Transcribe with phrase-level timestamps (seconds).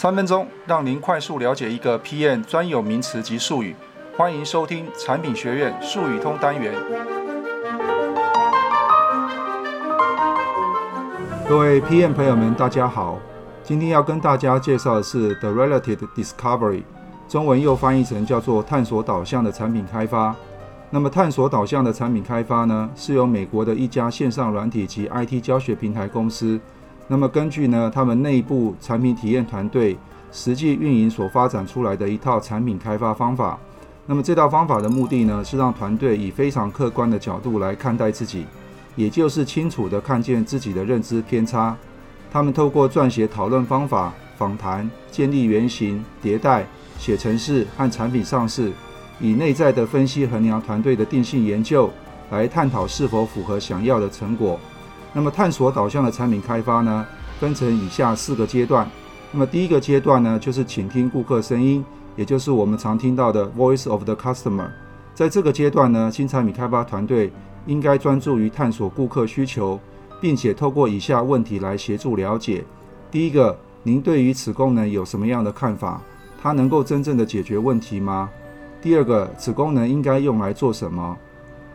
[0.00, 3.76] 三分钟让您快速了解一个 PM 专有名词及术语。
[4.16, 6.72] 欢迎收听产品学院术语通单元。
[11.46, 13.18] 各位 PM 朋友们，大家好。
[13.62, 16.82] 今天要跟大家介绍的是 The Relative Discovery，
[17.28, 20.34] 中文又翻译成叫做探索导向的产品开发。
[20.88, 26.58] 那么，探索导向的产品开发呢，是由美国的一家线上软体及 IT 教学平台公司。
[27.12, 29.98] 那么，根据呢他们内部产品体验团队
[30.30, 33.58] 实际运营所发展出来的一套产品开发方法。
[34.06, 38.46] 那么，这套方法的目的呢，是让团队以非常客观的角度来看待自己，
[38.94, 41.76] 也就是清楚地看见自己的认知偏差。
[42.30, 46.64] 他们透过撰写讨论方法、访谈、建立原型、迭代、
[46.96, 48.70] 写程式和产品上市。
[49.18, 51.90] 以内在的分析衡量团队的定性研究，
[52.30, 54.60] 来探讨是否符合想要的成果。
[55.12, 57.06] 那么探索导向的产品开发呢，
[57.38, 58.88] 分成以下四个阶段。
[59.32, 61.84] 那么第一个阶段呢，就是倾听顾客声音，
[62.16, 64.68] 也就是我们常听到的 Voice of the Customer。
[65.14, 67.32] 在这个阶段呢，新产品开发团队
[67.66, 69.78] 应该专注于探索顾客需求，
[70.20, 72.64] 并且透过以下问题来协助了解：
[73.10, 76.00] 第一个，您对于此功能有什么样的看法？
[76.42, 78.30] 它能够真正的解决问题吗？
[78.80, 81.16] 第二个，此功能应该用来做什么？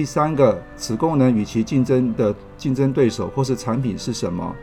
[0.00, 4.56] 第三个，此功能与其竞争的竞争对手或是产品是什么？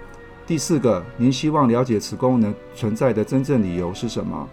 [0.47, 4.49] 第四个，您希望了解此功能存在的真正理由是什么？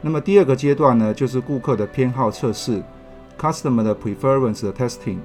[0.00, 2.82] 那么第二个阶段呢，就是顾客的偏好测试
[3.38, 5.18] （Customer 的 Preference Testing）。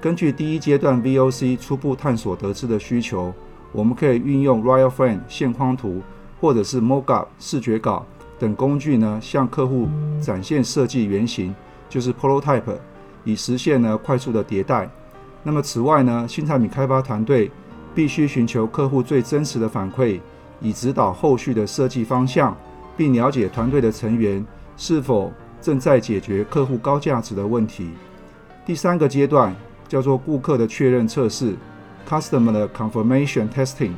[0.00, 3.34] 根据第一阶段 VOC 初步探索得知的需求，
[3.72, 6.00] 我们可以运用 Rial Frame 线框图
[6.40, 8.06] 或者是 Mockup 视觉稿。
[8.38, 9.88] 等工具呢，向客户
[10.22, 11.52] 展现设计原型，
[11.88, 12.78] 就是 prototype，
[13.26, 14.88] 以实现呢快速的迭代。
[15.42, 17.50] 那么此外呢，新产品开发团队
[17.94, 20.18] 必须寻求客户最真实的反馈，
[20.62, 22.56] 以指导后续的设计方向，
[22.96, 24.42] 并了解团队的成员
[24.78, 27.90] 是否正在解决客户高价值的问题。
[28.64, 29.54] 第三个阶段
[29.86, 31.54] 叫做顾客的确认测试
[32.08, 33.92] （Customer 的 Confirmation Testing）。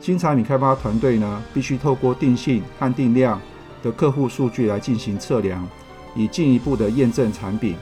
[0.00, 3.40] 新产品开发团队呢，必须透过定性和定量。
[3.82, 5.64] 的客户数据来进行测量，
[6.16, 7.76] 以进一步的验证产品。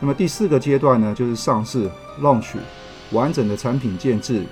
[0.00, 1.88] 那么第四个阶段呢，就是上市
[2.20, 2.56] （launch）
[3.12, 4.44] 完整的产品建置。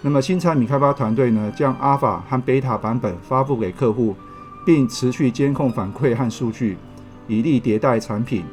[0.00, 4.16] 那么新产品开发团队呢，将 Alpha 和 Beta 版本发布给客户，
[4.64, 6.76] 并持续监控反馈和数据，
[7.28, 8.44] 以利迭代产品。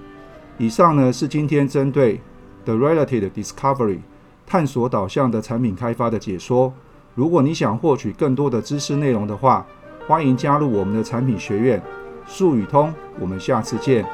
[0.57, 2.21] 以上呢是今天针对
[2.65, 3.99] The Relative Discovery
[4.45, 6.73] 探索导向的产品开发的解说。
[7.15, 9.65] 如果你想获取更多的知识内容的话，
[10.07, 11.81] 欢迎加入我们的产品学院，
[12.27, 12.93] 术语通。
[13.19, 14.05] 我们下次见。